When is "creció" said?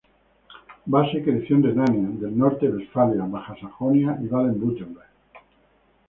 1.23-1.57